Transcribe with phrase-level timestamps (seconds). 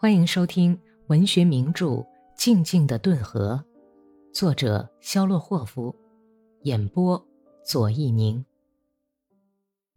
[0.00, 1.86] 欢迎收听文学名著
[2.36, 3.60] 《静静的顿河》，
[4.32, 5.92] 作者肖洛霍夫，
[6.62, 7.20] 演播
[7.64, 8.44] 左一宁。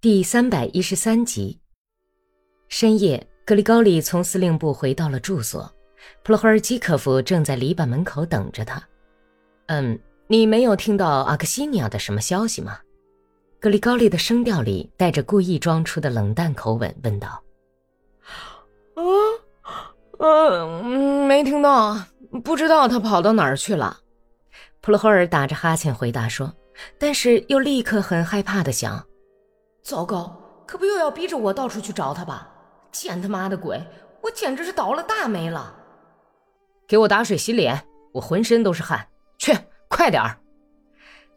[0.01, 1.59] 第三百一十三集。
[2.67, 5.71] 深夜，格里高利从司令部回到了住所，
[6.23, 8.83] 普罗霍尔基科夫正在篱笆门口等着他。
[9.67, 12.79] 嗯，你没有听到阿克西尼亚的什么消息吗？
[13.59, 17.43] 格里高利的声调里带着故意装出的冷淡口吻问道。
[18.95, 19.03] 啊。
[20.23, 21.97] 嗯，没听到，
[22.43, 23.97] 不知道他跑到哪儿去了。
[24.79, 26.53] 普罗霍尔打着哈欠回答说，
[26.99, 29.03] 但是又立刻很害怕的想：
[29.81, 32.47] 糟糕，可不又要逼着我到处去找他吧？
[32.91, 33.81] 见他妈的鬼，
[34.21, 35.75] 我简直是倒了大霉了！
[36.87, 37.83] 给我打水洗脸，
[38.13, 39.07] 我浑身都是汗。
[39.39, 39.57] 去，
[39.89, 40.37] 快点儿！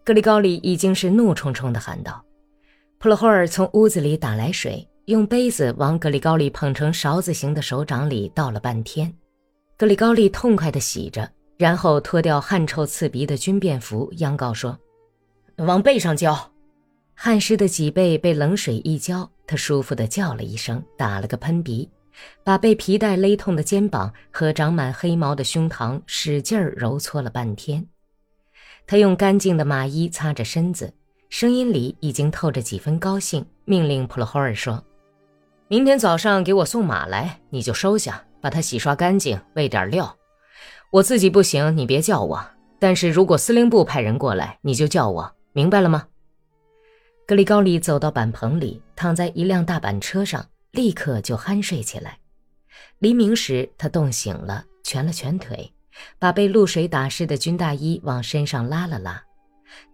[0.05, 2.23] 格里高利已经是怒冲冲的喊道。
[2.99, 4.87] 普罗霍尔从屋子里打来水。
[5.07, 9.13] 用杯子往格里高利捧成勺子形的手掌里倒了半天，
[9.77, 14.79] 格里高利痛快地洗着，然后脱掉汗臭刺鼻的军便服，央告说
[15.59, 16.51] ：“往背上浇。”
[17.15, 21.87] 汗湿的脊背被冷水一浇，他舒服地叫了一声，打了个喷鼻，
[22.43, 27.87] 把被皮带勒痛的肩膀和长满黑毛的胸膛使劲儿揉搓了半天。
[28.87, 30.95] 他用干净的马衣擦着身子，
[31.29, 34.83] 声音里已经透着几分高兴，命令普罗霍尔说。
[35.69, 40.15] 明天早上给我送马来，你就收下，把它洗刷干净，喂点料。
[40.91, 42.45] 我自己不行，你别叫我。
[42.79, 46.07] 但是如果司令部派人过来，你就叫我，明白了吗？
[47.27, 52.19] 格里高里走到板棚里，躺在一辆大板车上，立刻就酣睡起来。
[52.99, 55.73] 黎明时，他冻醒了，蜷了蜷腿，
[56.19, 59.23] 把被露水打湿的军大衣往身上拉了拉。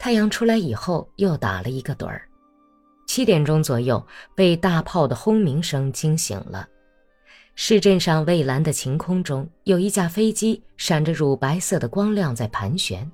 [0.01, 2.27] 太阳出来以后，又打了一个盹儿。
[3.13, 6.69] 七点钟左右，被大炮的轰鸣声惊醒了。
[7.57, 13.11] 市镇上蔚蓝的晴空中，有一架飞机闪着乳白色的光亮在盘旋。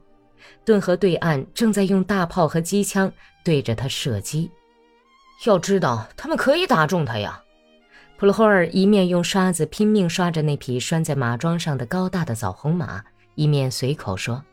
[0.67, 3.11] 顿河对岸正在用大炮和机枪
[3.43, 4.51] 对着它射击。
[5.47, 7.43] 要知道，他们可以打中它呀！
[8.19, 13.03] 普罗霍尔一面用刷子拼命刷着那匹拴在马桩上的高大的枣红马，
[13.35, 14.45] 一面随口说：“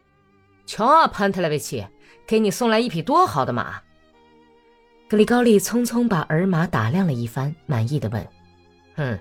[0.66, 1.86] 瞧啊，潘特莱维奇，
[2.26, 3.82] 给你送来一匹多好的马！”
[5.14, 8.28] 格里高利匆匆把儿马打量了一番，满意的问
[8.98, 9.20] ：“嗯，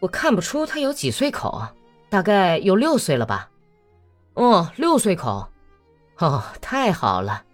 [0.00, 1.64] 我看不出他有几岁口，
[2.10, 3.48] 大概有六岁了吧？
[4.34, 5.48] 哦，六岁口。
[6.18, 7.44] 哦，太好了，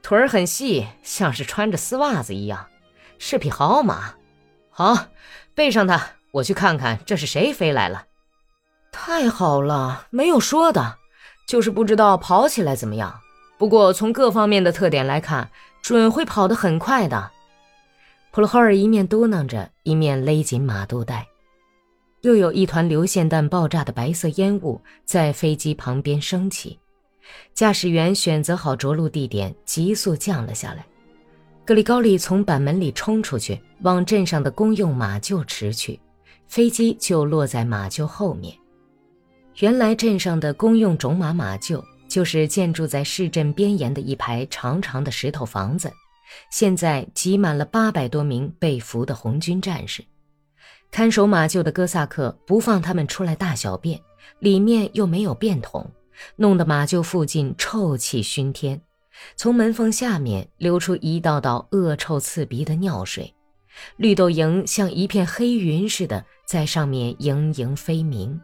[0.00, 2.68] 腿儿很细，像是穿着丝袜子一样，
[3.18, 4.14] 是匹好马。
[4.70, 5.08] 好，
[5.54, 6.00] 背上它，
[6.30, 8.06] 我去看看这是谁飞来了。
[8.90, 10.96] 太好了，没有说的，
[11.46, 13.20] 就是不知道跑起来怎么样。
[13.58, 15.50] 不过从各方面的特点来看。”
[15.82, 17.30] 准会跑得很快的，
[18.30, 21.26] 普罗霍尔一面嘟囔着，一面勒紧马肚带。
[22.20, 26.78] 又有一团流线弹爆炸的白色烟雾在飞机旁边升起，
[27.54, 30.84] 驾驶员选择好着陆地点，急速降了下来。
[31.64, 35.98] 格里高利从板门里冲出去，往镇上的公用马厩驰去，
[36.46, 38.54] 飞机就落在马厩后面。
[39.60, 41.82] 原来镇上的公用种马马厩。
[42.10, 45.90] 就是建筑在市镇边沿的一排长长的石头房子，
[46.50, 50.04] 现在挤满了八百多名被俘的红军战士。
[50.90, 54.00] 看守马厩的哥萨克不放他们出来大小便，
[54.40, 55.88] 里面又没有便桶，
[56.34, 58.82] 弄得马厩附近臭气熏天。
[59.36, 63.32] 从门缝下面流出一道道恶臭刺鼻的尿水，
[63.96, 68.40] 绿豆蝇像一片黑云似的在上面盈盈飞鸣。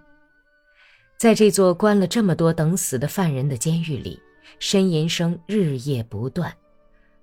[1.17, 4.21] 在这座关了这么多等死的犯人的监狱里，
[4.61, 6.55] 呻吟声日夜不断。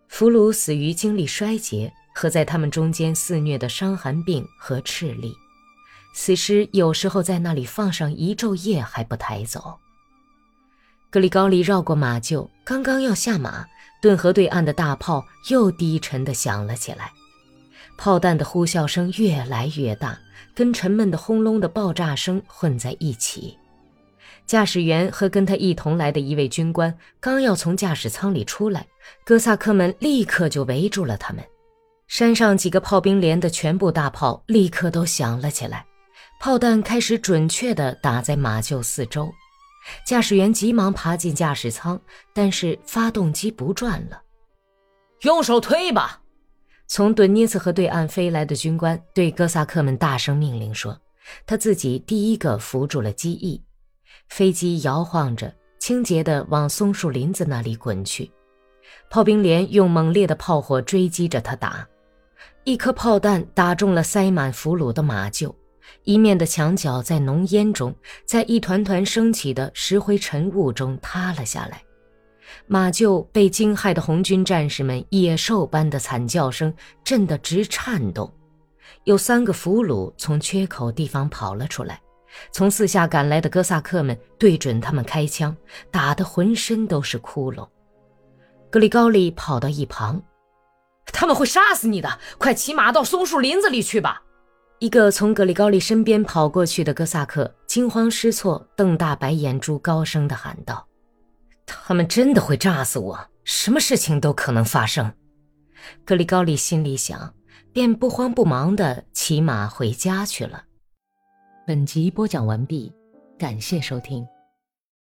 [0.07, 5.31] 俘虏死于精力衰竭和在他们中间肆虐的伤寒病和赤痢，
[6.15, 9.79] 死尸有时候在那里放上一昼夜还不抬走。
[11.11, 13.67] 格里高利绕过马厩，刚刚要下马，
[14.01, 17.11] 顿河对岸的大炮又低沉地响了起来，
[17.95, 20.19] 炮弹的呼啸声越来越大，
[20.55, 23.55] 跟沉闷的轰隆的爆炸声混在一起。
[24.45, 28.85] 驾驶员和跟他一同来的一位军官刚要从驾驶舱里出来，
[29.25, 31.43] 哥萨克们立刻就围住了他们。
[32.07, 35.85] 山上几个炮兵连的全部大炮立刻都响了起来，
[36.39, 39.31] 炮弹开始准确地打在马厩四周。
[40.05, 41.99] 驾驶员急忙爬进驾驶舱，
[42.33, 44.21] 但是发动机不转了。
[45.21, 46.21] 用手推吧！
[46.87, 50.99] 从顿涅茨河对岸飞来的军官对哥萨克们大声命令说，
[51.45, 53.61] 他自己第一个扶住了机翼。
[54.29, 58.31] 飞机摇晃着，清洁地往松树林子那里滚去。
[59.09, 61.87] 炮兵连用猛烈的炮火追击着他打，
[62.63, 65.53] 一颗炮弹打中了塞满俘虏的马厩，
[66.03, 71.81] 一面的墙角在浓烟中，在一团团升起的石灰尘雾中塌了下来。
[72.67, 76.73] 马厩被惊骇的红军战士们野兽般的惨叫声
[77.03, 78.31] 震得直颤动，
[79.05, 82.01] 有三个俘虏从缺口地方跑了出来，
[82.51, 85.55] 从四下赶来的哥萨克们对准他们开枪，
[85.91, 87.67] 打得浑身都是窟窿。
[88.69, 90.21] 格里高利跑到一旁，
[91.05, 94.23] 他们会杀死你的，快骑马到松树林子里去吧！
[94.79, 100.87] 一个从格里高利身边跑过去的哥萨克惊慌失措，瞪大白眼珠，高声地喊道。
[101.65, 105.13] 他们真的会炸死我，什么事情都可能发生。
[106.03, 107.33] 格里高利心里想，
[107.71, 110.63] 便不慌不忙地骑马回家去了。
[111.65, 112.91] 本集播讲完毕，
[113.37, 114.27] 感谢收听。